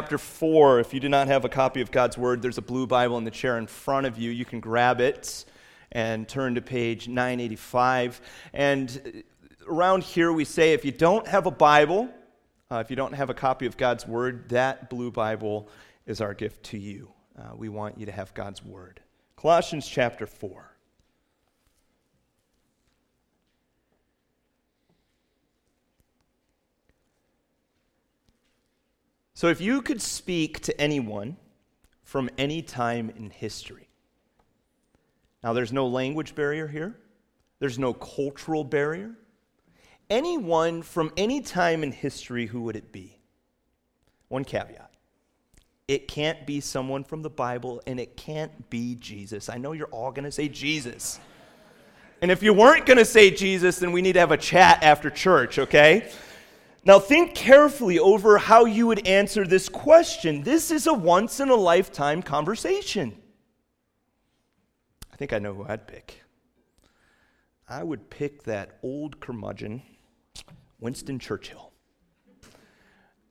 [0.00, 0.80] chapter 4.
[0.80, 3.24] If you do not have a copy of God's Word, there's a blue Bible in
[3.24, 4.30] the chair in front of you.
[4.30, 5.44] You can grab it
[5.92, 8.18] and turn to page 985.
[8.54, 9.22] And
[9.68, 12.08] around here, we say if you don't have a Bible,
[12.70, 15.68] uh, if you don't have a copy of God's Word, that blue Bible
[16.06, 17.10] is our gift to you.
[17.38, 19.00] Uh, we want you to have God's Word.
[19.36, 20.69] Colossians chapter 4.
[29.40, 31.38] So, if you could speak to anyone
[32.02, 33.88] from any time in history,
[35.42, 36.94] now there's no language barrier here,
[37.58, 39.12] there's no cultural barrier.
[40.10, 43.18] Anyone from any time in history, who would it be?
[44.28, 44.90] One caveat
[45.88, 49.48] it can't be someone from the Bible, and it can't be Jesus.
[49.48, 51.18] I know you're all going to say Jesus.
[52.20, 54.82] And if you weren't going to say Jesus, then we need to have a chat
[54.82, 56.10] after church, okay?
[56.84, 60.42] Now, think carefully over how you would answer this question.
[60.42, 63.16] This is a once in a lifetime conversation.
[65.12, 66.22] I think I know who I'd pick.
[67.68, 69.82] I would pick that old curmudgeon,
[70.80, 71.70] Winston Churchill.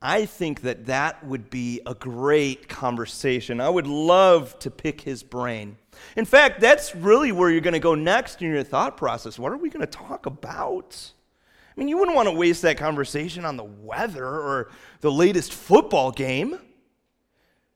[0.00, 3.60] I think that that would be a great conversation.
[3.60, 5.76] I would love to pick his brain.
[6.16, 9.38] In fact, that's really where you're going to go next in your thought process.
[9.38, 11.12] What are we going to talk about?
[11.80, 16.12] Mean, you wouldn't want to waste that conversation on the weather or the latest football
[16.12, 16.58] game.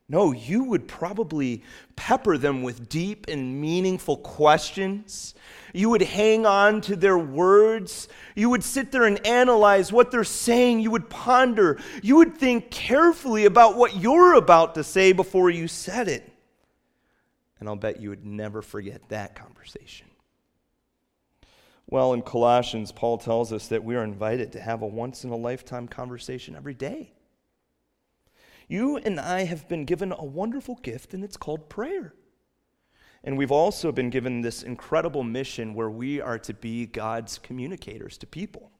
[0.07, 1.63] No, you would probably
[1.95, 5.33] pepper them with deep and meaningful questions.
[5.73, 8.07] You would hang on to their words.
[8.35, 10.81] You would sit there and analyze what they're saying.
[10.81, 11.79] You would ponder.
[12.03, 16.31] You would think carefully about what you're about to say before you said it.
[17.59, 20.05] And I'll bet you would never forget that conversation.
[21.87, 25.29] Well, in Colossians, Paul tells us that we are invited to have a once in
[25.29, 27.13] a lifetime conversation every day.
[28.67, 32.13] You and I have been given a wonderful gift, and it's called prayer.
[33.23, 38.17] And we've also been given this incredible mission where we are to be God's communicators
[38.19, 38.71] to people.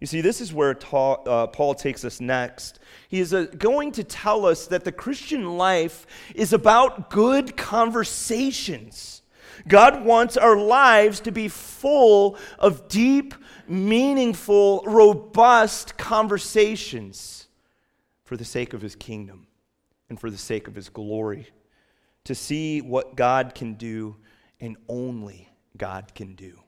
[0.00, 2.78] You see, this is where ta- uh, Paul takes us next.
[3.08, 9.19] He is uh, going to tell us that the Christian life is about good conversations
[9.68, 13.34] God wants our lives to be full of deep,
[13.68, 17.48] meaningful, robust conversations
[18.24, 19.46] for the sake of His kingdom
[20.08, 21.48] and for the sake of His glory,
[22.24, 24.16] to see what God can do
[24.60, 26.58] and only God can do.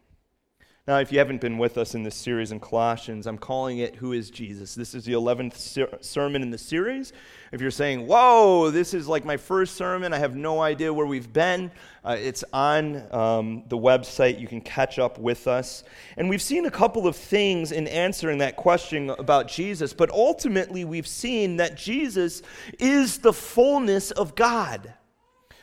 [0.93, 3.97] Now, if you haven't been with us in this series in Colossians, I'm calling it
[3.97, 4.75] Who is Jesus?
[4.75, 7.15] This is the 11th ser- sermon in the series.
[7.51, 11.07] If you're saying, Whoa, this is like my first sermon, I have no idea where
[11.07, 11.71] we've been,
[12.05, 14.39] uh, it's on um, the website.
[14.39, 15.83] You can catch up with us.
[16.19, 20.85] And we've seen a couple of things in answering that question about Jesus, but ultimately,
[20.85, 22.43] we've seen that Jesus
[22.79, 24.93] is the fullness of God.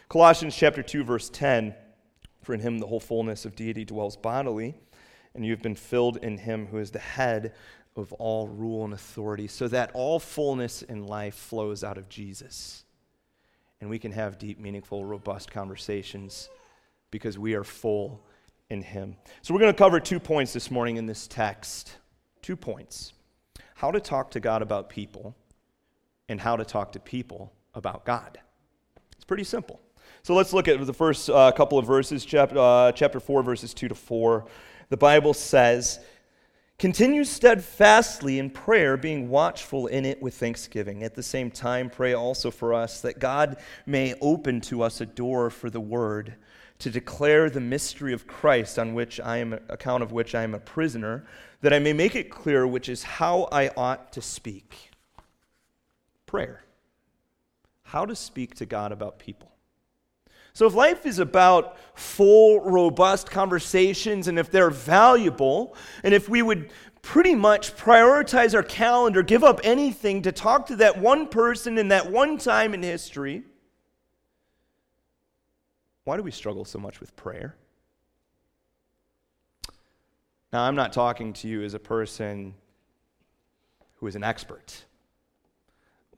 [0.09, 1.75] Colossians chapter 2, verse 10
[2.41, 4.73] For in him the whole fullness of deity dwells bodily
[5.39, 7.53] and you've been filled in him who is the head
[7.95, 12.83] of all rule and authority, so that all fullness in life flows out of Jesus.
[13.79, 16.50] And we can have deep, meaningful, robust conversations
[17.09, 18.22] because we are full
[18.69, 19.16] in him.
[19.41, 21.95] So we're going to cover two points this morning in this text.
[22.41, 23.13] Two points
[23.75, 25.38] how to talk to God about people,
[26.27, 28.39] and how to talk to people about God.
[29.13, 29.79] It's pretty simple.
[30.21, 33.73] So let's look at the first uh, couple of verses, chapter, uh, chapter 4, verses
[33.73, 34.45] 2 to 4
[34.89, 36.00] the Bible says,
[36.79, 41.03] Continue steadfastly in prayer, being watchful in it with thanksgiving.
[41.03, 45.05] At the same time, pray also for us that God may open to us a
[45.05, 46.35] door for the word
[46.79, 50.55] to declare the mystery of Christ on which I am account of which I am
[50.55, 51.25] a prisoner,
[51.59, 54.91] that I may make it clear which is how I ought to speak.
[56.25, 56.63] Prayer.
[57.83, 59.49] How to speak to God about people.
[60.59, 66.42] So, if life is about full, robust conversations, and if they're valuable, and if we
[66.42, 66.70] would
[67.02, 71.88] pretty much prioritize our calendar, give up anything to talk to that one person in
[71.88, 73.44] that one time in history,
[76.04, 77.56] why do we struggle so much with prayer?
[80.51, 82.54] Now, I'm not talking to you as a person
[83.95, 84.83] who is an expert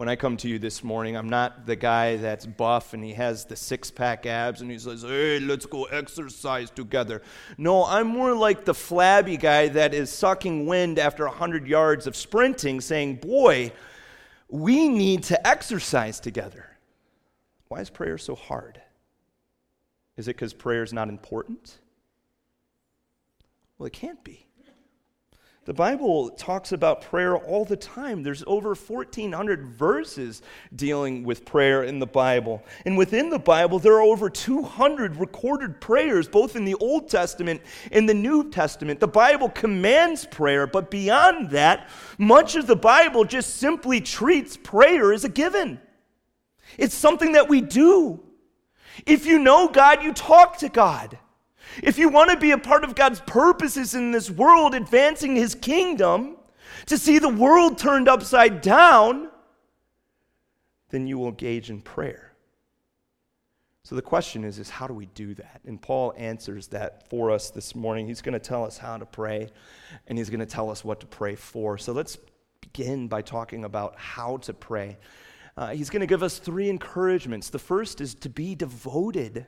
[0.01, 3.13] when I come to you this morning, I'm not the guy that's buff and he
[3.13, 7.21] has the six pack abs and he says, hey, let's go exercise together.
[7.59, 12.15] No, I'm more like the flabby guy that is sucking wind after 100 yards of
[12.15, 13.73] sprinting, saying, boy,
[14.49, 16.65] we need to exercise together.
[17.67, 18.81] Why is prayer so hard?
[20.17, 21.77] Is it because prayer is not important?
[23.77, 24.47] Well, it can't be.
[25.63, 28.23] The Bible talks about prayer all the time.
[28.23, 30.41] There's over 1,400 verses
[30.75, 32.63] dealing with prayer in the Bible.
[32.83, 37.61] And within the Bible, there are over 200 recorded prayers, both in the Old Testament
[37.91, 38.99] and the New Testament.
[38.99, 45.13] The Bible commands prayer, but beyond that, much of the Bible just simply treats prayer
[45.13, 45.79] as a given.
[46.79, 48.19] It's something that we do.
[49.05, 51.19] If you know God, you talk to God.
[51.81, 55.55] If you want to be a part of God's purposes in this world, advancing his
[55.55, 56.37] kingdom,
[56.87, 59.29] to see the world turned upside down,
[60.89, 62.33] then you will engage in prayer.
[63.83, 65.61] So the question is, is how do we do that?
[65.65, 68.07] And Paul answers that for us this morning.
[68.07, 69.49] He's going to tell us how to pray,
[70.07, 71.77] and he's going to tell us what to pray for.
[71.77, 72.17] So let's
[72.61, 74.97] begin by talking about how to pray.
[75.57, 77.49] Uh, he's going to give us three encouragements.
[77.49, 79.45] The first is to be devoted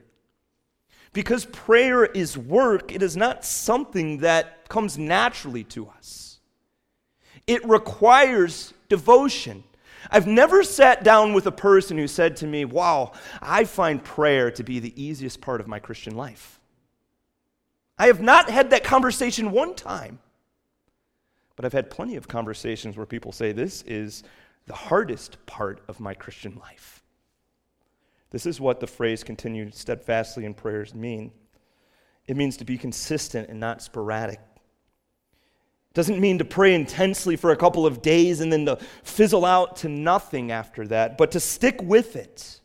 [1.14, 6.40] because prayer is work, it is not something that comes naturally to us.
[7.46, 9.64] It requires devotion.
[10.10, 14.50] I've never sat down with a person who said to me, Wow, I find prayer
[14.50, 16.60] to be the easiest part of my Christian life.
[17.96, 20.18] I have not had that conversation one time.
[21.54, 24.24] But I've had plenty of conversations where people say, This is
[24.66, 27.03] the hardest part of my Christian life.
[28.34, 31.30] This is what the phrase continue steadfastly in prayers mean.
[32.26, 34.40] It means to be consistent and not sporadic.
[34.40, 39.44] It doesn't mean to pray intensely for a couple of days and then to fizzle
[39.44, 42.58] out to nothing after that, but to stick with it,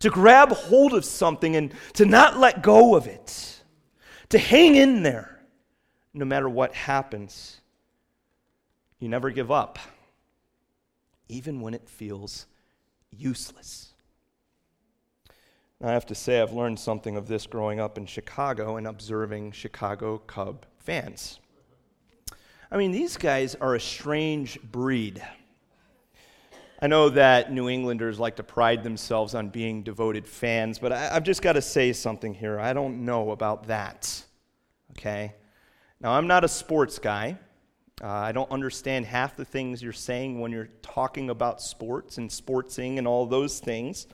[0.00, 3.62] to grab hold of something and to not let go of it,
[4.30, 5.42] to hang in there
[6.14, 7.60] no matter what happens.
[8.98, 9.78] You never give up,
[11.28, 12.46] even when it feels
[13.10, 13.91] useless.
[15.84, 19.52] I have to say, I've learned something of this growing up in Chicago and observing
[19.52, 21.40] Chicago Cub fans.
[22.70, 25.20] I mean, these guys are a strange breed.
[26.80, 31.14] I know that New Englanders like to pride themselves on being devoted fans, but I,
[31.14, 32.60] have just got to say something here.
[32.60, 34.24] I don't know about that.
[34.92, 35.34] Okay?
[36.00, 37.38] Now, I'm not a sports guy.
[38.02, 42.30] Uh, I don't understand half the things you're saying when you're talking about sports and
[42.30, 44.06] sportsing and all those things.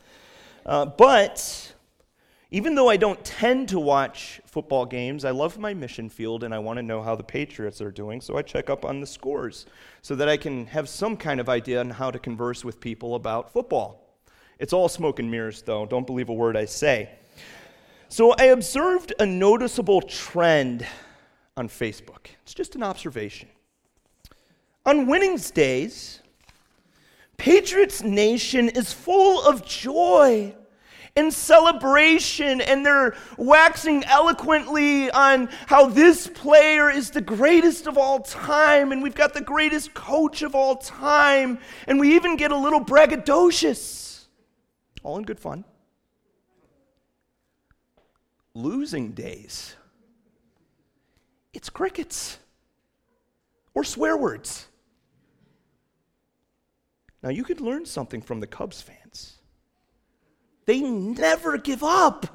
[0.66, 1.74] Uh, but
[2.50, 6.54] even though I don't tend to watch football games, I love my mission field and
[6.54, 9.06] I want to know how the Patriots are doing, so I check up on the
[9.06, 9.66] scores
[10.00, 13.16] so that I can have some kind of idea on how to converse with people
[13.16, 14.08] about football.
[14.58, 15.84] It's all smoke and mirrors, though.
[15.86, 17.10] Don't believe a word I say.
[18.08, 20.86] So I observed a noticeable trend
[21.56, 22.28] on Facebook.
[22.42, 23.50] It's just an observation.
[24.86, 26.22] On winnings days,
[27.38, 30.54] Patriots Nation is full of joy
[31.16, 38.20] and celebration, and they're waxing eloquently on how this player is the greatest of all
[38.20, 42.56] time, and we've got the greatest coach of all time, and we even get a
[42.56, 44.26] little braggadocious.
[45.02, 45.64] All in good fun.
[48.54, 49.76] Losing days,
[51.52, 52.38] it's crickets
[53.74, 54.66] or swear words.
[57.22, 59.38] Now, you could learn something from the Cubs fans.
[60.66, 62.26] They never give up.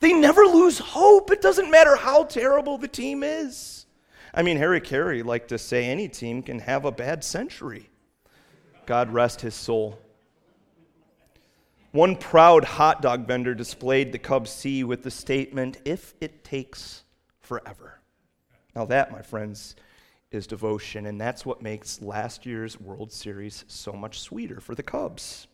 [0.00, 1.30] They never lose hope.
[1.30, 3.86] It doesn't matter how terrible the team is.
[4.32, 7.90] I mean, Harry Caray liked to say any team can have a bad century.
[8.86, 9.98] God rest his soul.
[11.90, 17.02] One proud hot dog vendor displayed the Cubs C with the statement, if it takes
[17.40, 17.98] forever.
[18.76, 19.74] Now, that, my friends,
[20.30, 24.82] is devotion, and that's what makes last year's World Series so much sweeter for the
[24.82, 25.46] Cubs.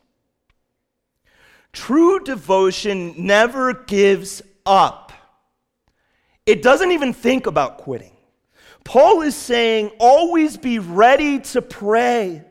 [1.73, 5.13] True devotion never gives up,
[6.47, 8.11] it doesn't even think about quitting.
[8.85, 12.45] Paul is saying, always be ready to pray.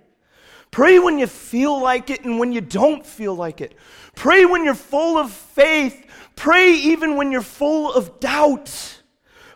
[0.72, 3.75] Pray when you feel like it and when you don't feel like it.
[4.15, 6.08] Pray when you're full of faith.
[6.36, 9.03] Pray even when you're full of doubt.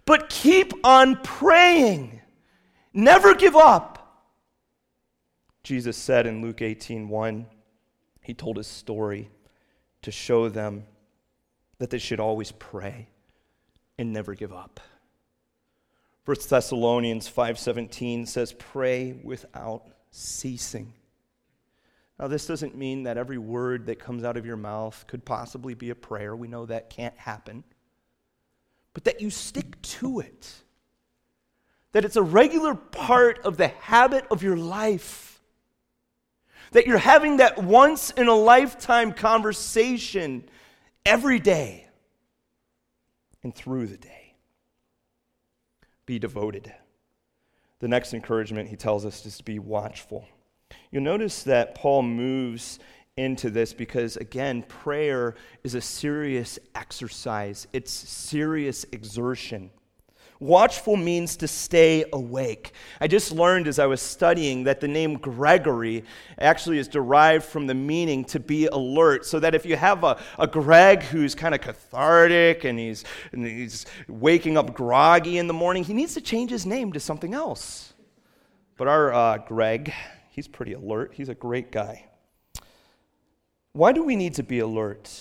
[0.06, 2.17] But keep on praying.
[2.98, 4.26] Never give up.
[5.62, 7.46] Jesus said in Luke 18 1,
[8.24, 9.30] he told his story
[10.02, 10.84] to show them
[11.78, 13.08] that they should always pray
[14.00, 14.80] and never give up.
[16.26, 20.92] 1 Thessalonians 5:17 says pray without ceasing.
[22.20, 25.76] Now this doesn't mean that every word that comes out of your mouth could possibly
[25.76, 26.36] be a prayer.
[26.36, 27.64] We know that can't happen.
[28.96, 30.64] But that you stick to it
[31.92, 35.42] that it's a regular part of the habit of your life.
[36.72, 40.44] That you're having that once in a lifetime conversation
[41.06, 41.88] every day
[43.44, 44.36] and through the day.
[46.06, 46.74] Be devoted.
[47.80, 50.26] The next encouragement he tells us is to be watchful.
[50.92, 52.80] You'll notice that Paul moves
[53.16, 59.72] into this because, again, prayer is a serious exercise, it's serious exertion.
[60.40, 62.74] Watchful means to stay awake.
[63.02, 66.04] I just learned as I was studying that the name Gregory
[66.38, 69.26] actually is derived from the meaning to be alert.
[69.26, 73.46] So that if you have a, a Greg who's kind of cathartic and he's, and
[73.46, 77.34] he's waking up groggy in the morning, he needs to change his name to something
[77.34, 77.94] else.
[78.78, 79.92] But our uh, Greg,
[80.30, 81.14] he's pretty alert.
[81.16, 82.06] He's a great guy.
[83.74, 85.12] Why do we need to be alert?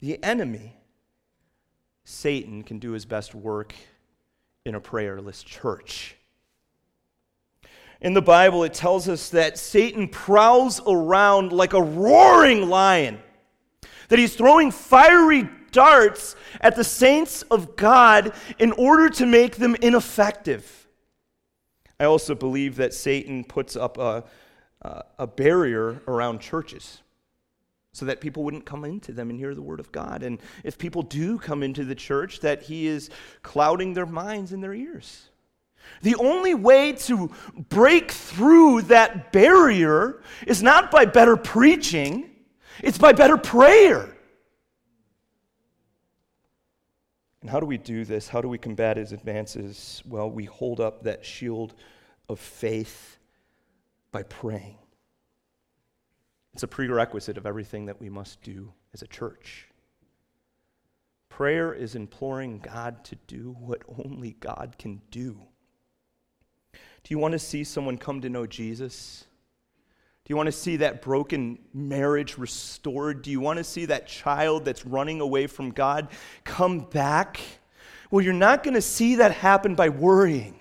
[0.00, 0.77] The enemy
[2.08, 3.74] Satan can do his best work
[4.64, 6.16] in a prayerless church.
[8.00, 13.18] In the Bible, it tells us that Satan prowls around like a roaring lion,
[14.08, 19.76] that he's throwing fiery darts at the saints of God in order to make them
[19.82, 20.88] ineffective.
[22.00, 24.24] I also believe that Satan puts up a,
[24.80, 27.02] a barrier around churches
[27.98, 30.22] so that people wouldn't come into them and hear the word of God.
[30.22, 33.10] And if people do come into the church, that he is
[33.42, 35.30] clouding their minds and their ears.
[36.02, 37.32] The only way to
[37.68, 42.30] break through that barrier is not by better preaching,
[42.84, 44.14] it's by better prayer.
[47.40, 48.28] And how do we do this?
[48.28, 50.04] How do we combat his advances?
[50.06, 51.74] Well, we hold up that shield
[52.28, 53.18] of faith
[54.12, 54.76] by praying.
[56.58, 59.68] It's a prerequisite of everything that we must do as a church.
[61.28, 65.38] Prayer is imploring God to do what only God can do.
[66.72, 69.24] Do you want to see someone come to know Jesus?
[70.24, 73.22] Do you want to see that broken marriage restored?
[73.22, 76.08] Do you want to see that child that's running away from God
[76.42, 77.38] come back?
[78.10, 80.58] Well, you're not going to see that happen by worrying.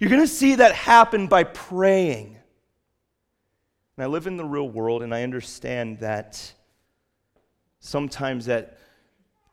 [0.00, 2.38] You're going to see that happen by praying.
[4.00, 6.54] And I live in the real world and I understand that
[7.80, 8.78] sometimes that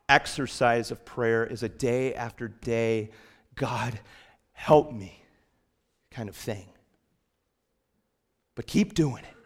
[0.08, 3.10] exercise of prayer is a day after day,
[3.56, 4.00] God,
[4.52, 5.22] help me
[6.10, 6.64] kind of thing.
[8.54, 9.36] But keep doing it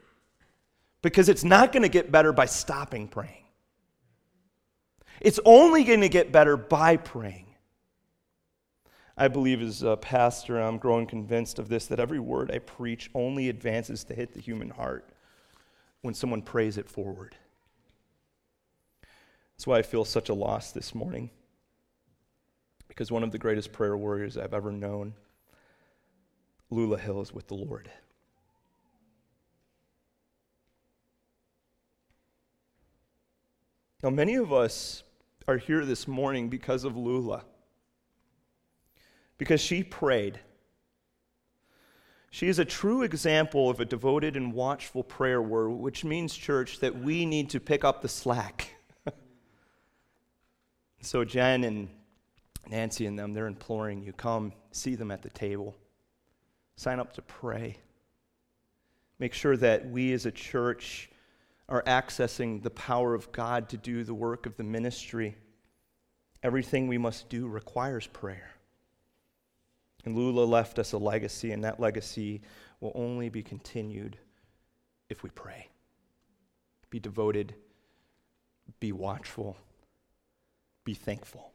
[1.02, 3.46] because it's not going to get better by stopping praying.
[5.20, 7.51] It's only going to get better by praying.
[9.16, 13.10] I believe as a pastor, I'm growing convinced of this that every word I preach
[13.14, 15.08] only advances to hit the human heart
[16.00, 17.36] when someone prays it forward.
[19.54, 21.30] That's why I feel such a loss this morning.
[22.88, 25.14] Because one of the greatest prayer warriors I've ever known,
[26.70, 27.90] Lula Hill, is with the Lord.
[34.02, 35.04] Now, many of us
[35.46, 37.44] are here this morning because of Lula
[39.42, 40.38] because she prayed.
[42.30, 46.78] She is a true example of a devoted and watchful prayer word, which means, church,
[46.78, 48.76] that we need to pick up the slack.
[51.02, 51.88] so, Jen and
[52.70, 55.74] Nancy and them, they're imploring you come see them at the table,
[56.76, 57.78] sign up to pray.
[59.18, 61.10] Make sure that we as a church
[61.68, 65.36] are accessing the power of God to do the work of the ministry.
[66.44, 68.52] Everything we must do requires prayer.
[70.04, 72.42] And Lula left us a legacy, and that legacy
[72.80, 74.18] will only be continued
[75.08, 75.68] if we pray.
[76.90, 77.54] Be devoted,
[78.80, 79.56] be watchful,
[80.84, 81.52] be thankful.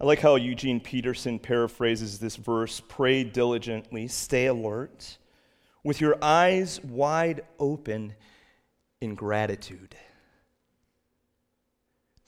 [0.00, 5.18] I like how Eugene Peterson paraphrases this verse pray diligently, stay alert,
[5.82, 8.14] with your eyes wide open
[9.00, 9.94] in gratitude.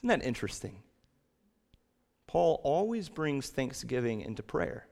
[0.00, 0.82] Isn't that interesting?
[2.36, 4.86] Paul always brings thanksgiving into prayer.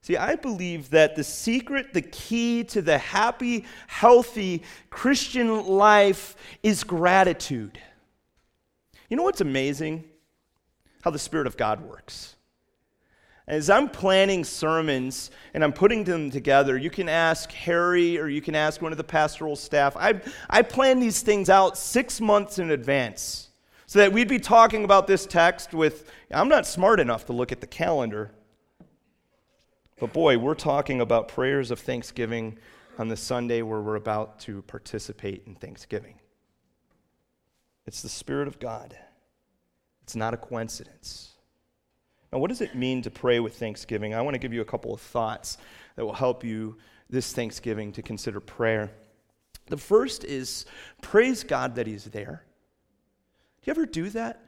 [0.00, 6.82] See, I believe that the secret, the key to the happy, healthy Christian life is
[6.82, 7.78] gratitude.
[9.10, 10.04] You know what's amazing?
[11.02, 12.36] How the Spirit of God works.
[13.46, 18.40] As I'm planning sermons and I'm putting them together, you can ask Harry or you
[18.40, 19.94] can ask one of the pastoral staff.
[19.94, 23.47] I, I plan these things out six months in advance
[23.88, 27.52] so that we'd be talking about this text with, I'm not smart enough to look
[27.52, 28.30] at the calendar.
[29.98, 32.58] But boy, we're talking about prayers of thanksgiving
[32.98, 36.16] on the Sunday where we're about to participate in Thanksgiving.
[37.86, 38.94] It's the Spirit of God,
[40.02, 41.30] it's not a coincidence.
[42.30, 44.12] Now, what does it mean to pray with thanksgiving?
[44.12, 45.56] I want to give you a couple of thoughts
[45.96, 46.76] that will help you
[47.08, 48.90] this Thanksgiving to consider prayer.
[49.68, 50.66] The first is
[51.00, 52.44] praise God that He's there
[53.68, 54.40] you ever do that?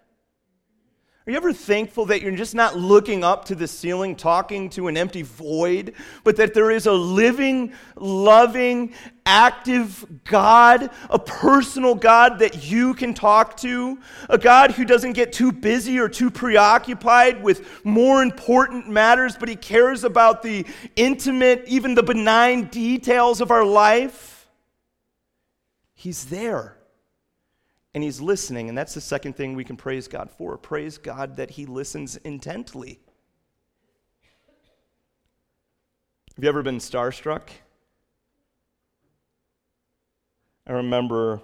[1.27, 4.89] Are you ever thankful that you're just not looking up to the ceiling talking to
[4.89, 5.93] an empty void,
[6.25, 8.95] but that there is a living, loving,
[9.27, 13.99] active God, a personal God that you can talk to,
[14.31, 19.51] a God who doesn't get too busy or too preoccupied with more important matters, but
[19.51, 20.65] he cares about the
[20.97, 24.49] intimate, even the benign details of our life?
[25.93, 26.80] He's there
[27.95, 28.69] and he's listening.
[28.69, 30.57] And that's the second thing we can praise God for.
[30.57, 33.01] Praise God that he listens intently.
[36.37, 37.49] Have you ever been starstruck?
[40.67, 41.43] I remember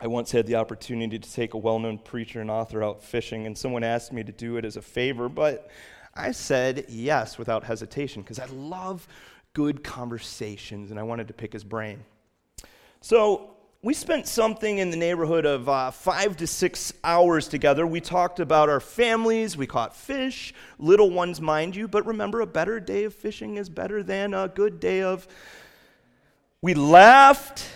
[0.00, 3.46] I once had the opportunity to take a well known preacher and author out fishing,
[3.46, 5.70] and someone asked me to do it as a favor, but
[6.14, 9.06] I said yes without hesitation because I love
[9.52, 12.04] good conversations and I wanted to pick his brain.
[13.00, 13.54] So
[13.84, 17.84] we spent something in the neighborhood of uh, five to six hours together.
[17.84, 22.46] We talked about our families, we caught fish, little ones, mind you, but remember, a
[22.46, 25.26] better day of fishing is better than a good day of.
[26.60, 27.68] We laughed,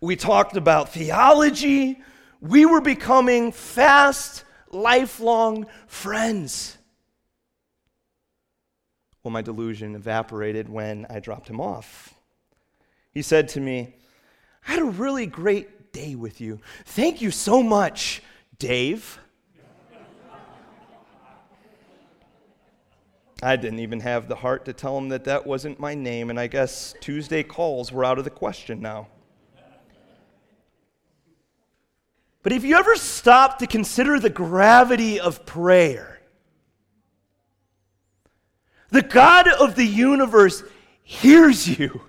[0.00, 2.00] we talked about theology,
[2.40, 6.78] we were becoming fast, lifelong friends.
[9.24, 12.14] Well, my delusion evaporated when I dropped him off.
[13.10, 13.96] He said to me,
[14.66, 16.60] I had a really great day with you.
[16.86, 18.22] Thank you so much,
[18.58, 19.18] Dave.
[23.42, 26.40] I didn't even have the heart to tell him that that wasn't my name, and
[26.40, 29.08] I guess Tuesday calls were out of the question now.
[32.42, 36.20] But if you ever stop to consider the gravity of prayer,
[38.90, 40.62] the God of the universe
[41.02, 42.00] hears you.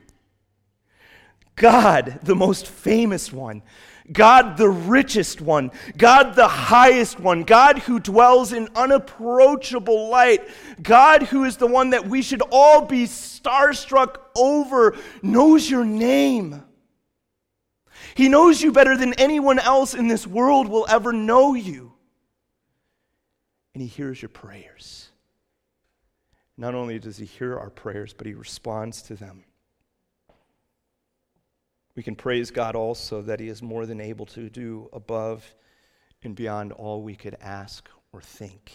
[1.55, 3.63] God, the most famous one,
[4.11, 10.47] God, the richest one, God, the highest one, God who dwells in unapproachable light,
[10.81, 16.63] God who is the one that we should all be starstruck over, knows your name.
[18.13, 21.93] He knows you better than anyone else in this world will ever know you.
[23.73, 25.09] And He hears your prayers.
[26.57, 29.43] Not only does He hear our prayers, but He responds to them.
[31.95, 35.55] We can praise God also that He is more than able to do above
[36.23, 38.71] and beyond all we could ask or think.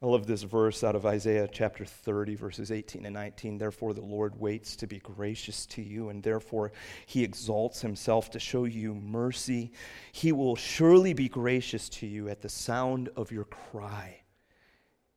[0.00, 3.58] I love this verse out of Isaiah chapter 30, verses 18 and 19.
[3.58, 6.70] Therefore, the Lord waits to be gracious to you, and therefore
[7.06, 9.72] he exalts himself to show you mercy.
[10.12, 14.20] He will surely be gracious to you at the sound of your cry.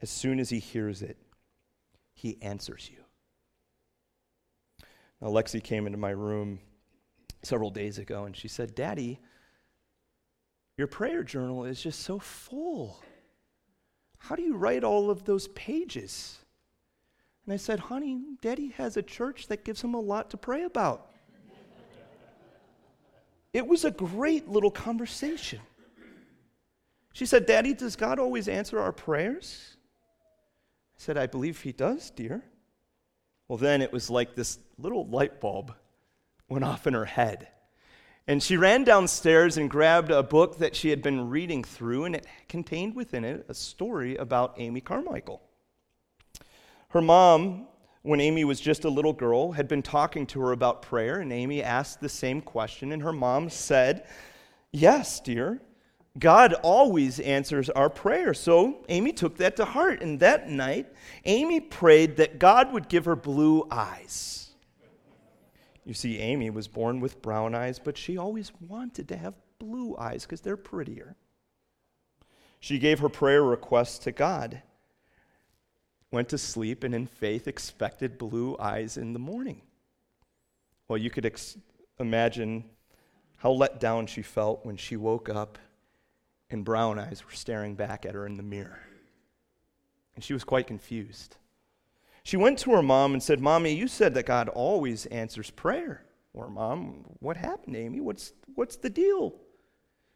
[0.02, 1.18] As soon as he hears it,
[2.16, 3.01] he answers you.
[5.22, 6.60] Alexi came into my room
[7.44, 9.20] several days ago and she said, Daddy,
[10.78, 13.00] your prayer journal is just so full.
[14.18, 16.40] How do you write all of those pages?
[17.46, 20.64] And I said, Honey, Daddy has a church that gives him a lot to pray
[20.64, 21.12] about.
[23.54, 25.60] it was a great little conversation.
[27.14, 29.76] She said, Daddy, does God always answer our prayers?
[30.96, 32.44] I said, I believe He does, dear.
[33.52, 35.74] Well, then it was like this little light bulb
[36.48, 37.50] went off in her head.
[38.26, 42.16] And she ran downstairs and grabbed a book that she had been reading through, and
[42.16, 45.42] it contained within it a story about Amy Carmichael.
[46.92, 47.68] Her mom,
[48.04, 51.34] when Amy was just a little girl, had been talking to her about prayer, and
[51.34, 54.08] Amy asked the same question, and her mom said,
[54.72, 55.60] Yes, dear.
[56.20, 58.34] God always answers our prayer.
[58.34, 60.02] So Amy took that to heart.
[60.02, 60.88] And that night,
[61.26, 64.50] Amy prayed that God would give her blue eyes.
[65.86, 69.96] You see, Amy was born with brown eyes, but she always wanted to have blue
[69.98, 71.16] eyes because they're prettier.
[72.60, 74.62] She gave her prayer request to God,
[76.12, 79.62] went to sleep, and in faith expected blue eyes in the morning.
[80.88, 81.58] Well, you could ex-
[82.00, 82.66] imagine
[83.38, 85.58] how let down she felt when she woke up
[86.52, 88.80] and brown eyes were staring back at her in the mirror.
[90.16, 91.38] And she was quite confused.
[92.24, 96.06] She went to her mom and said, Mommy, you said that God always answers prayer.
[96.34, 98.00] Or, Mom, what happened, Amy?
[98.00, 99.36] What's, what's the deal?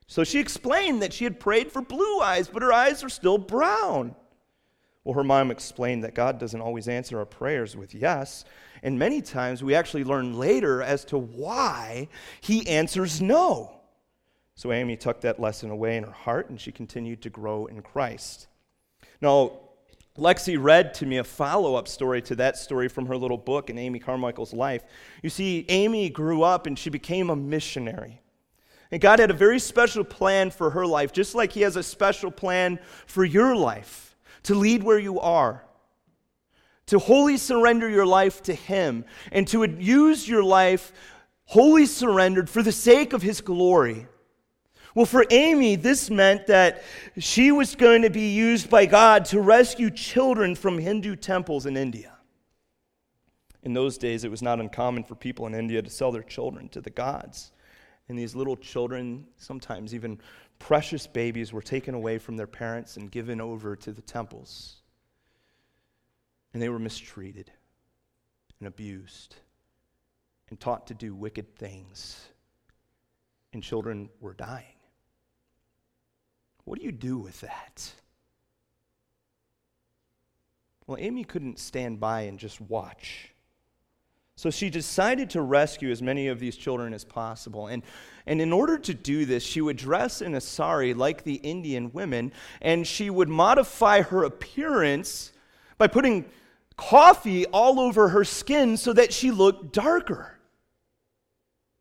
[0.07, 3.37] So she explained that she had prayed for blue eyes, but her eyes were still
[3.37, 4.15] brown.
[5.03, 8.43] Well, her mom explained that God doesn't always answer our prayers with yes.
[8.81, 12.07] And many times we actually learn later as to why
[12.41, 13.74] he answers no.
[14.55, 17.81] So Amy tucked that lesson away in her heart and she continued to grow in
[17.81, 18.47] Christ.
[19.21, 19.59] Now,
[20.17, 23.69] Lexi read to me a follow up story to that story from her little book
[23.69, 24.83] in Amy Carmichael's life.
[25.21, 28.21] You see, Amy grew up and she became a missionary.
[28.91, 31.83] And God had a very special plan for her life, just like He has a
[31.83, 35.65] special plan for your life to lead where you are,
[36.85, 40.93] to wholly surrender your life to Him, and to use your life
[41.45, 44.07] wholly surrendered for the sake of His glory.
[44.95, 46.81] Well, for Amy, this meant that
[47.17, 51.75] she was going to be used by God to rescue children from Hindu temples in
[51.75, 52.13] India.
[53.63, 56.69] In those days, it was not uncommon for people in India to sell their children
[56.69, 57.51] to the gods.
[58.07, 60.17] And these little children, sometimes even
[60.59, 64.77] precious babies, were taken away from their parents and given over to the temples.
[66.53, 67.51] And they were mistreated
[68.59, 69.35] and abused
[70.49, 72.29] and taught to do wicked things.
[73.51, 74.74] And children were dying.
[76.65, 77.91] What do you do with that?
[80.87, 83.31] Well, Amy couldn't stand by and just watch.
[84.37, 87.67] So she decided to rescue as many of these children as possible.
[87.67, 87.83] And,
[88.25, 91.91] and in order to do this, she would dress in a sari like the Indian
[91.93, 95.31] women, and she would modify her appearance
[95.77, 96.25] by putting
[96.75, 100.37] coffee all over her skin so that she looked darker.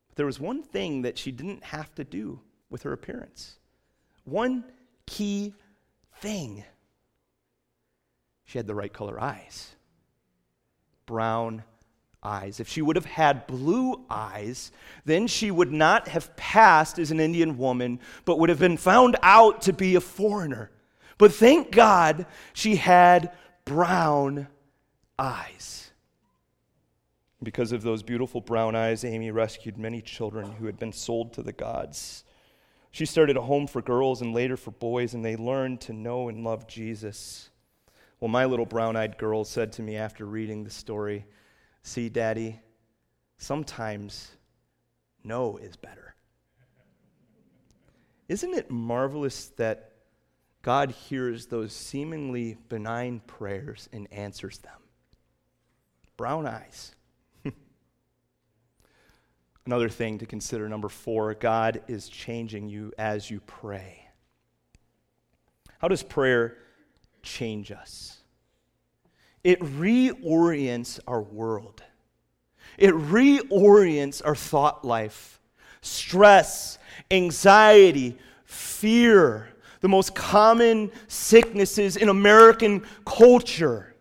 [0.08, 3.56] But there was one thing that she didn't have to do with her appearance.
[4.24, 4.64] One
[5.06, 5.54] key
[6.18, 6.64] thing.
[8.44, 9.74] She had the right color eyes
[11.06, 11.64] brown
[12.22, 12.60] eyes.
[12.60, 14.72] If she would have had blue eyes,
[15.04, 19.16] then she would not have passed as an Indian woman, but would have been found
[19.22, 20.70] out to be a foreigner.
[21.18, 23.32] But thank God she had
[23.64, 24.48] brown
[25.18, 25.90] eyes.
[27.42, 31.42] Because of those beautiful brown eyes, Amy rescued many children who had been sold to
[31.42, 32.24] the gods.
[32.94, 36.28] She started a home for girls and later for boys, and they learned to know
[36.28, 37.50] and love Jesus.
[38.20, 41.26] Well, my little brown eyed girl said to me after reading the story,
[41.82, 42.60] See, Daddy,
[43.36, 44.30] sometimes
[45.24, 46.14] no is better.
[48.28, 49.90] Isn't it marvelous that
[50.62, 54.80] God hears those seemingly benign prayers and answers them?
[56.16, 56.94] Brown eyes.
[59.66, 64.08] Another thing to consider, number four, God is changing you as you pray.
[65.78, 66.58] How does prayer
[67.22, 68.18] change us?
[69.42, 71.82] It reorients our world,
[72.78, 75.40] it reorients our thought life.
[75.80, 76.78] Stress,
[77.10, 79.50] anxiety, fear,
[79.80, 83.94] the most common sicknesses in American culture.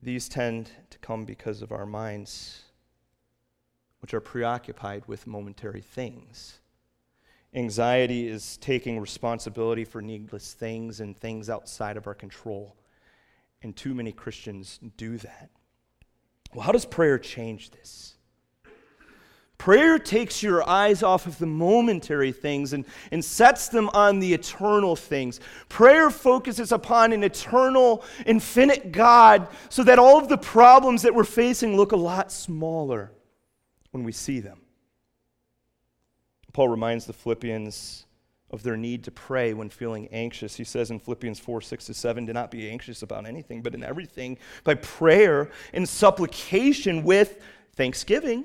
[0.00, 2.65] These tend to come because of our minds
[4.06, 6.60] which are preoccupied with momentary things.
[7.52, 12.76] Anxiety is taking responsibility for needless things and things outside of our control.
[13.62, 15.50] And too many Christians do that.
[16.54, 18.14] Well, how does prayer change this?
[19.58, 24.32] Prayer takes your eyes off of the momentary things and, and sets them on the
[24.32, 25.40] eternal things.
[25.68, 31.24] Prayer focuses upon an eternal, infinite God so that all of the problems that we're
[31.24, 33.10] facing look a lot smaller
[33.96, 34.60] when we see them.
[36.52, 38.04] Paul reminds the Philippians
[38.50, 40.54] of their need to pray when feeling anxious.
[40.54, 43.74] He says in Philippians 4 6 to 7, Do not be anxious about anything, but
[43.74, 47.40] in everything, by prayer and supplication with
[47.74, 48.44] thanksgiving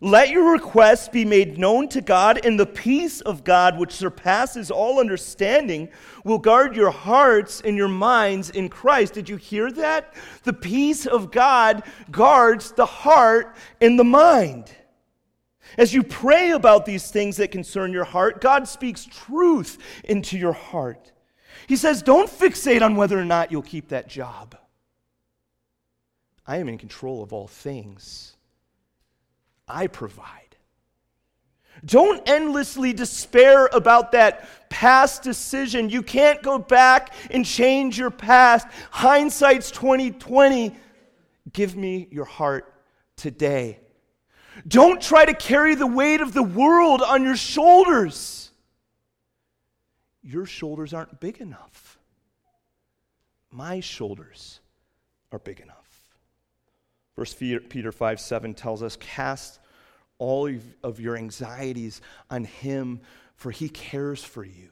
[0.00, 4.70] let your requests be made known to God, and the peace of God, which surpasses
[4.70, 5.88] all understanding,
[6.24, 9.14] will guard your hearts and your minds in Christ.
[9.14, 10.12] Did you hear that?
[10.42, 14.70] The peace of God guards the heart and the mind.
[15.78, 20.52] As you pray about these things that concern your heart, God speaks truth into your
[20.52, 21.12] heart.
[21.66, 24.56] He says, Don't fixate on whether or not you'll keep that job.
[26.46, 28.33] I am in control of all things.
[29.68, 30.40] I provide.
[31.84, 35.90] Don't endlessly despair about that past decision.
[35.90, 38.66] You can't go back and change your past.
[38.90, 40.74] Hindsight's 2020.
[41.52, 42.72] Give me your heart
[43.16, 43.80] today.
[44.66, 48.50] Don't try to carry the weight of the world on your shoulders.
[50.22, 51.98] Your shoulders aren't big enough.
[53.50, 54.60] My shoulders
[55.32, 55.73] are big enough.
[57.14, 59.60] First Peter 5 7 tells us, Cast
[60.18, 60.50] all
[60.82, 62.00] of your anxieties
[62.30, 63.00] on Him,
[63.36, 64.70] for He cares for you.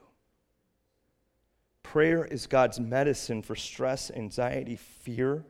[1.82, 5.44] Prayer is God's medicine for stress, anxiety, fear,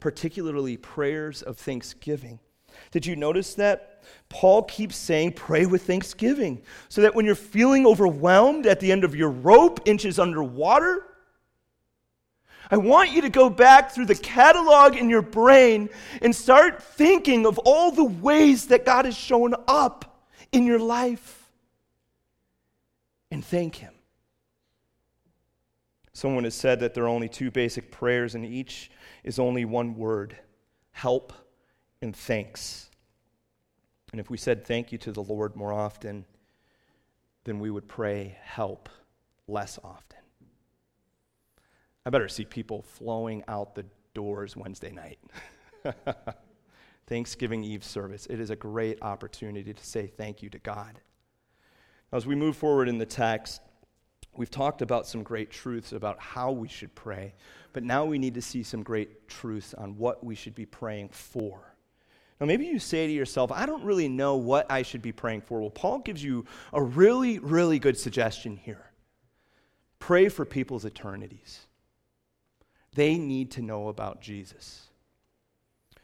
[0.00, 2.40] particularly prayers of thanksgiving.
[2.90, 4.02] Did you notice that?
[4.28, 9.04] Paul keeps saying, pray with thanksgiving, so that when you're feeling overwhelmed at the end
[9.04, 11.06] of your rope, inches underwater,
[12.70, 15.90] I want you to go back through the catalog in your brain
[16.22, 21.50] and start thinking of all the ways that God has shown up in your life
[23.30, 23.92] and thank Him.
[26.12, 28.90] Someone has said that there are only two basic prayers, and each
[29.24, 30.36] is only one word
[30.92, 31.32] help
[32.00, 32.88] and thanks.
[34.12, 36.24] And if we said thank you to the Lord more often,
[37.42, 38.88] then we would pray help
[39.48, 40.23] less often.
[42.06, 45.18] I better see people flowing out the doors Wednesday night.
[47.06, 48.26] Thanksgiving Eve service.
[48.26, 51.00] It is a great opportunity to say thank you to God.
[52.12, 53.60] As we move forward in the text,
[54.36, 57.34] we've talked about some great truths about how we should pray,
[57.72, 61.08] but now we need to see some great truths on what we should be praying
[61.10, 61.74] for.
[62.40, 65.42] Now, maybe you say to yourself, I don't really know what I should be praying
[65.42, 65.60] for.
[65.60, 68.90] Well, Paul gives you a really, really good suggestion here
[69.98, 71.66] pray for people's eternities.
[72.94, 74.88] They need to know about Jesus.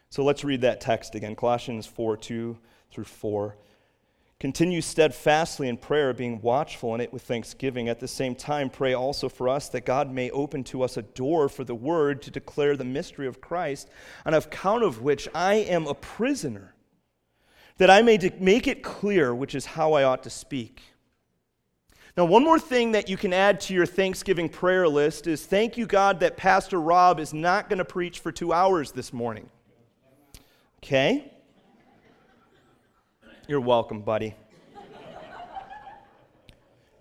[0.08, 2.58] So let's read that text again Colossians 4 2
[2.90, 3.56] through 4.
[4.40, 7.90] Continue steadfastly in prayer, being watchful in it with thanksgiving.
[7.90, 11.02] At the same time, pray also for us that God may open to us a
[11.02, 13.90] door for the word to declare the mystery of Christ,
[14.24, 16.74] on account of which I am a prisoner,
[17.76, 20.89] that I may make it clear which is how I ought to speak.
[22.20, 25.78] Now, one more thing that you can add to your Thanksgiving prayer list is thank
[25.78, 29.48] you, God, that Pastor Rob is not going to preach for two hours this morning.
[30.84, 31.32] Okay?
[33.48, 34.34] You're welcome, buddy.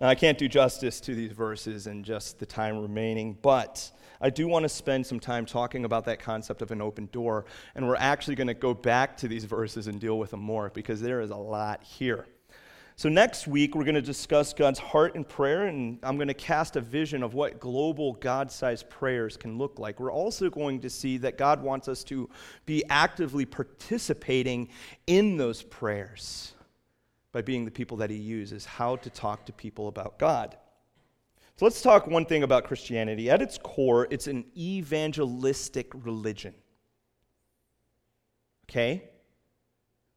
[0.00, 3.90] now, I can't do justice to these verses in just the time remaining, but
[4.22, 7.44] I do want to spend some time talking about that concept of an open door,
[7.74, 10.70] and we're actually going to go back to these verses and deal with them more
[10.72, 12.26] because there is a lot here.
[13.00, 16.34] So, next week, we're going to discuss God's heart in prayer, and I'm going to
[16.34, 19.98] cast a vision of what global God sized prayers can look like.
[19.98, 22.28] We're also going to see that God wants us to
[22.66, 24.68] be actively participating
[25.06, 26.52] in those prayers
[27.32, 30.58] by being the people that He uses, how to talk to people about God.
[31.56, 33.30] So, let's talk one thing about Christianity.
[33.30, 36.52] At its core, it's an evangelistic religion.
[38.68, 39.08] Okay?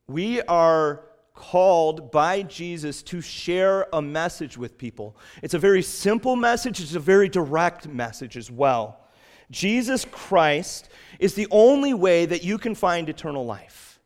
[0.06, 5.18] We are called by Jesus to share a message with people.
[5.42, 9.00] It's a very simple message, it's a very direct message as well.
[9.52, 14.00] Jesus Christ is the only way that you can find eternal life.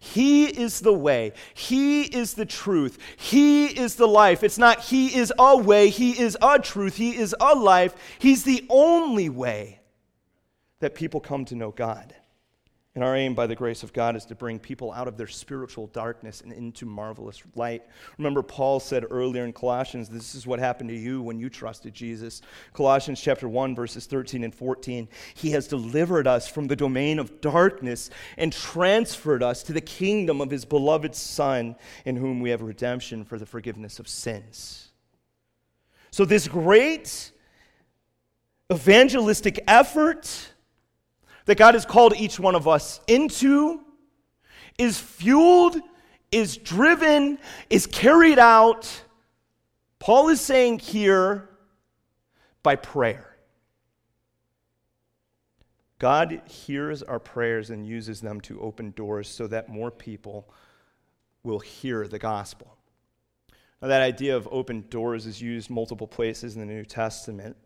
[0.00, 1.32] He is the way.
[1.54, 2.98] He is the truth.
[3.16, 4.42] He is the life.
[4.42, 5.88] It's not He is a way.
[5.88, 6.96] He is a truth.
[6.96, 7.94] He is a life.
[8.18, 9.80] He's the only way
[10.80, 12.14] that people come to know God.
[12.94, 15.26] And our aim, by the grace of God, is to bring people out of their
[15.26, 17.82] spiritual darkness and into marvelous light.
[18.18, 21.92] Remember, Paul said earlier in Colossians, this is what happened to you when you trusted
[21.92, 22.40] Jesus.
[22.72, 25.08] Colossians chapter 1, verses 13 and 14.
[25.34, 30.40] He has delivered us from the domain of darkness and transferred us to the kingdom
[30.40, 34.90] of his beloved Son, in whom we have redemption for the forgiveness of sins.
[36.12, 37.32] So, this great
[38.72, 40.53] evangelistic effort
[41.46, 43.80] that God has called each one of us into
[44.78, 45.76] is fueled,
[46.32, 47.38] is driven,
[47.70, 48.90] is carried out,
[49.98, 51.48] Paul is saying here,
[52.62, 53.36] by prayer.
[55.98, 60.52] God hears our prayers and uses them to open doors so that more people
[61.42, 62.76] will hear the gospel.
[63.80, 67.56] Now, that idea of open doors is used multiple places in the New Testament.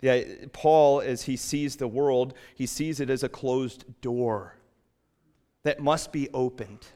[0.00, 4.56] The, Paul, as he sees the world, he sees it as a closed door
[5.62, 6.86] that must be opened.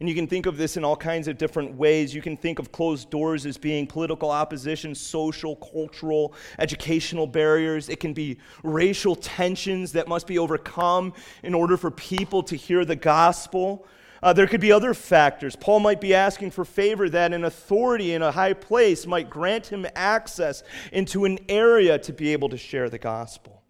[0.00, 2.14] And you can think of this in all kinds of different ways.
[2.14, 7.88] You can think of closed doors as being political opposition, social, cultural, educational barriers.
[7.88, 12.84] It can be racial tensions that must be overcome in order for people to hear
[12.84, 13.86] the gospel.
[14.22, 15.54] Uh, there could be other factors.
[15.56, 19.66] Paul might be asking for favor that an authority in a high place might grant
[19.66, 23.62] him access into an area to be able to share the gospel.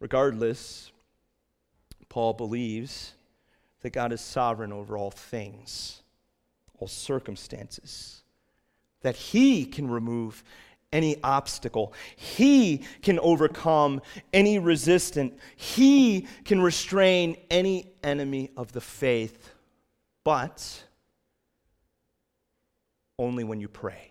[0.00, 0.90] Regardless,
[2.08, 3.12] Paul believes
[3.82, 6.02] that God is sovereign over all things,
[6.78, 8.22] all circumstances,
[9.02, 10.42] that he can remove
[10.92, 11.92] any obstacle.
[12.16, 14.00] He can overcome
[14.32, 15.34] any resistance.
[15.56, 19.52] He can restrain any enemy of the faith
[20.26, 20.82] but
[23.16, 24.10] only when you pray.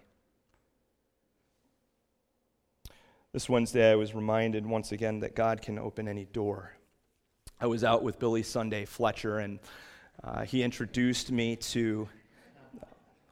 [3.34, 6.71] This Wednesday, I was reminded once again that God can open any door.
[7.60, 9.60] I was out with Billy Sunday Fletcher, and
[10.23, 12.08] uh, he introduced me to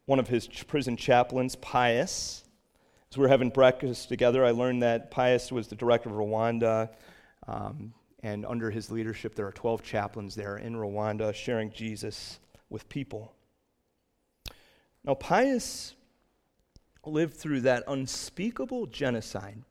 [0.03, 2.43] one of his prison chaplains, Pius.
[3.09, 6.89] As we were having breakfast together, I learned that Pius was the director of Rwanda.
[7.47, 7.93] Um,
[8.23, 12.39] and under his leadership, there are 12 chaplains there in Rwanda sharing Jesus
[12.73, 13.31] with people.
[15.05, 15.93] Now, Pius
[17.05, 19.61] lived through that unspeakable genocide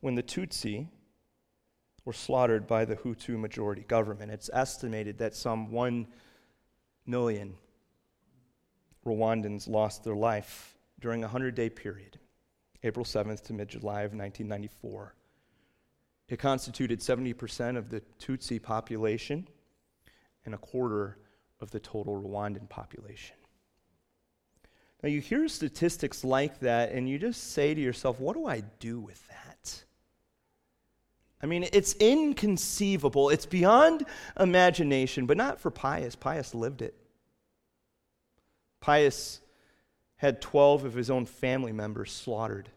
[0.00, 0.88] when the Tutsi
[2.04, 4.32] were slaughtered by the Hutu majority government.
[4.32, 6.06] It's estimated that some 1
[7.06, 7.54] million
[9.04, 12.18] Rwandans lost their life during a 100 day period,
[12.84, 15.14] April 7th to mid July of 1994.
[16.28, 19.46] It constituted 70% of the Tutsi population
[20.44, 21.18] and a quarter
[21.60, 23.36] of the total Rwandan population.
[25.02, 28.60] Now, you hear statistics like that, and you just say to yourself, what do I
[28.78, 29.84] do with that?
[31.42, 33.30] I mean, it's inconceivable.
[33.30, 34.06] It's beyond
[34.38, 36.14] imagination, but not for Pius.
[36.14, 36.94] Pius lived it.
[38.80, 39.40] Pius
[40.16, 42.70] had 12 of his own family members slaughtered.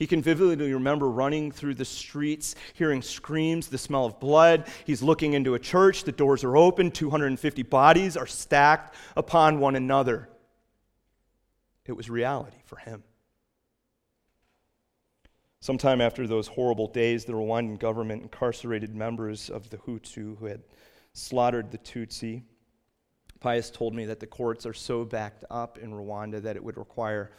[0.00, 4.66] He can vividly remember running through the streets, hearing screams, the smell of blood.
[4.86, 9.76] He's looking into a church, the doors are open, 250 bodies are stacked upon one
[9.76, 10.30] another.
[11.84, 13.04] It was reality for him.
[15.60, 20.62] Sometime after those horrible days, the Rwandan government incarcerated members of the Hutu who had
[21.12, 22.44] slaughtered the Tutsi.
[23.38, 26.78] Pius told me that the courts are so backed up in Rwanda that it would
[26.78, 27.32] require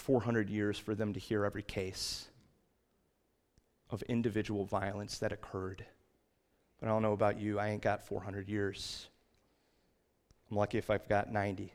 [0.00, 2.28] 400 years for them to hear every case
[3.90, 5.84] of individual violence that occurred.
[6.78, 9.08] But I don't know about you, I ain't got 400 years.
[10.50, 11.72] I'm lucky if I've got 90.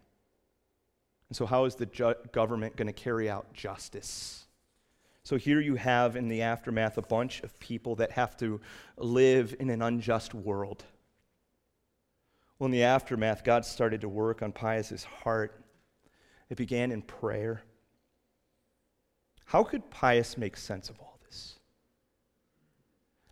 [1.30, 4.46] And so, how is the ju- government going to carry out justice?
[5.26, 8.62] So here you have in the aftermath a bunch of people that have to
[8.96, 10.84] live in an unjust world.
[12.60, 15.60] Well, in the aftermath, God started to work on Pius's heart.
[16.52, 17.64] It began in prayer.
[19.46, 21.60] How could Pius make sense of all this?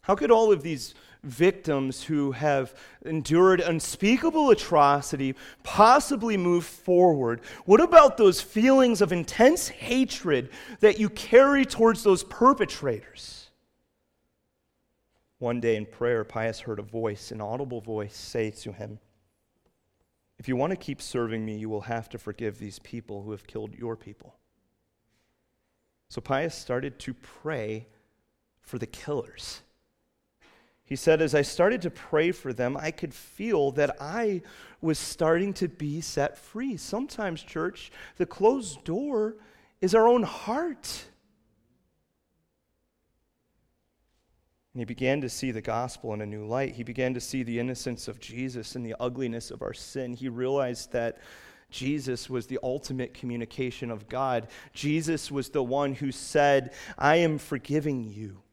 [0.02, 7.42] How could all of these victims who have endured unspeakable atrocity possibly move forward?
[7.66, 10.50] What about those feelings of intense hatred
[10.82, 13.50] that you carry towards those perpetrators?
[15.40, 19.00] One day in prayer, Pius heard a voice, an audible voice, say to him,
[20.38, 23.32] If you want to keep serving me, you will have to forgive these people who
[23.32, 24.36] have killed your people.
[26.14, 27.88] So Pius started to pray
[28.62, 29.62] for the killers.
[30.86, 34.44] He said, As I started to pray for them, I could feel that I
[34.80, 36.78] was starting to be set free.
[36.78, 39.38] Sometimes, church, the closed door
[39.82, 41.06] is our own heart.
[44.76, 46.76] And he began to see the gospel in a new light.
[46.76, 50.14] He began to see the innocence of Jesus and the ugliness of our sin.
[50.14, 51.18] He realized that
[51.74, 54.48] Jesus was the ultimate communication of God.
[54.74, 58.44] Jesus was the one who said, I am forgiving you.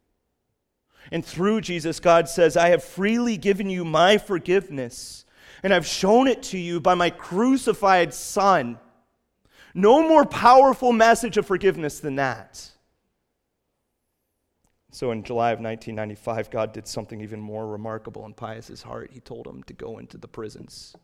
[1.13, 5.27] And through Jesus, God says, I have freely given you my forgiveness,
[5.63, 8.79] and I've shown it to you by my crucified Son.
[9.75, 12.71] No more powerful message of forgiveness than that.
[14.93, 19.11] So in July of 1995, God did something even more remarkable in Pius's heart.
[19.13, 20.97] He told him to go into the prisons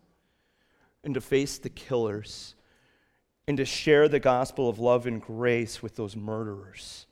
[1.07, 2.57] and to face the killers
[3.47, 7.07] and to share the gospel of love and grace with those murderers.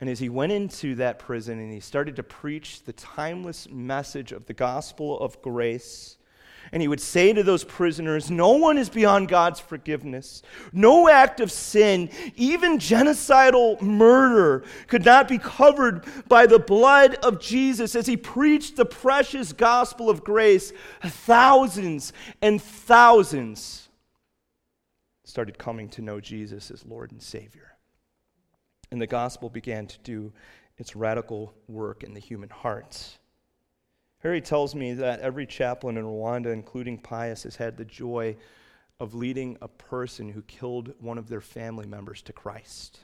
[0.00, 4.32] And as he went into that prison and he started to preach the timeless message
[4.32, 6.16] of the gospel of grace,
[6.72, 10.42] and he would say to those prisoners, No one is beyond God's forgiveness.
[10.72, 17.40] No act of sin, even genocidal murder, could not be covered by the blood of
[17.40, 17.94] Jesus.
[17.94, 23.88] As he preached the precious gospel of grace, thousands and thousands
[25.24, 27.72] started coming to know Jesus as Lord and Savior
[28.92, 30.32] and the gospel began to do
[30.76, 33.18] its radical work in the human hearts.
[34.22, 38.36] Harry tells me that every chaplain in Rwanda, including Pius, has had the joy
[39.00, 43.00] of leading a person who killed one of their family members to Christ.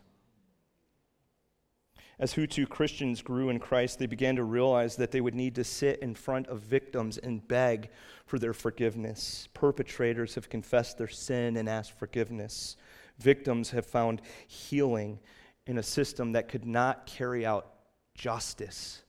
[2.20, 5.64] As Hutu Christians grew in Christ, they began to realize that they would need to
[5.64, 7.90] sit in front of victims and beg
[8.26, 9.48] for their forgiveness.
[9.54, 12.76] Perpetrators have confessed their sin and asked forgiveness.
[13.18, 15.18] Victims have found healing
[15.66, 17.74] in a system that could not carry out
[18.14, 19.02] justice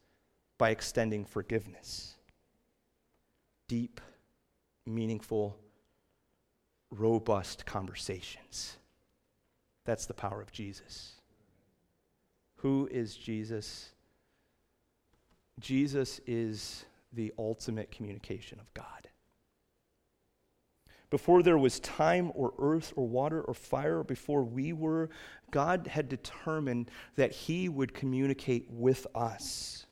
[0.60, 2.18] by extending forgiveness.
[3.68, 4.00] Deep,
[4.86, 5.58] meaningful,
[6.92, 8.78] robust conversations.
[9.86, 11.16] That's the power of Jesus.
[12.58, 13.90] Who is Jesus?
[15.60, 18.86] Jesus is the ultimate communication of God.
[21.10, 25.10] Before there was time or earth or water or fire, before we were,
[25.50, 29.88] God had determined that He would communicate with us.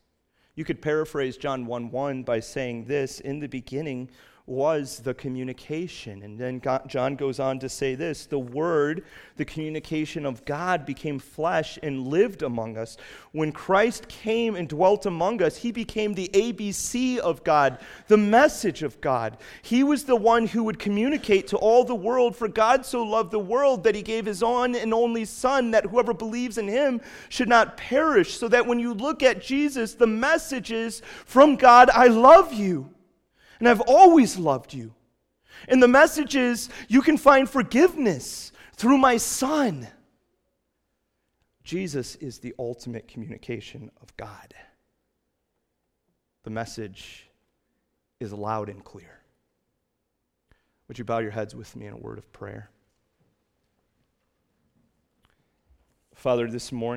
[0.57, 4.09] You could paraphrase John 1 1 by saying this In the beginning
[4.47, 6.23] was the communication.
[6.23, 9.03] And then God, John goes on to say this the Word,
[9.35, 12.95] the communication of God, became flesh and lived among us.
[13.33, 17.77] When Christ came and dwelt among us, he became the ABC of God,
[18.07, 19.37] the message of God.
[19.61, 23.31] He was the one who would communicate to all the world, for God so loved
[23.31, 27.01] the world that he gave his own and only Son, that whoever believes in him
[27.27, 28.37] should not perish.
[28.37, 32.91] So that when you look at Jesus, the message is from God, I love you.
[33.59, 34.93] And I've always loved you.
[35.67, 39.87] And the message is you can find forgiveness through my son.
[41.63, 44.53] Jesus is the ultimate communication of God.
[46.43, 47.29] The message
[48.19, 49.19] is loud and clear.
[50.87, 52.69] Would you bow your heads with me in a word of prayer?
[56.15, 56.95] Father, this morning,